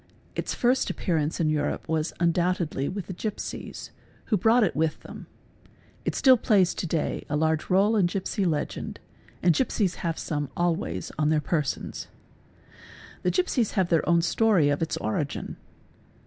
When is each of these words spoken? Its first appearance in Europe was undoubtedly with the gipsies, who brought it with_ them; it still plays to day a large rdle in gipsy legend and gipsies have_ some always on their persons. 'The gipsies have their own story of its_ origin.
Its 0.35 0.55
first 0.55 0.89
appearance 0.89 1.39
in 1.39 1.47
Europe 1.51 1.87
was 1.87 2.11
undoubtedly 2.19 2.89
with 2.89 3.05
the 3.05 3.13
gipsies, 3.13 3.91
who 4.25 4.35
brought 4.35 4.63
it 4.63 4.75
with_ 4.75 4.97
them; 5.03 5.27
it 6.05 6.15
still 6.15 6.37
plays 6.37 6.73
to 6.73 6.87
day 6.87 7.23
a 7.29 7.35
large 7.35 7.65
rdle 7.65 7.99
in 7.99 8.07
gipsy 8.07 8.43
legend 8.43 8.99
and 9.43 9.53
gipsies 9.53 9.97
have_ 10.01 10.15
some 10.17 10.49
always 10.57 11.11
on 11.19 11.29
their 11.29 11.39
persons. 11.39 12.07
'The 13.21 13.29
gipsies 13.29 13.73
have 13.73 13.89
their 13.89 14.09
own 14.09 14.23
story 14.23 14.69
of 14.69 14.81
its_ 14.81 14.97
origin. 15.05 15.55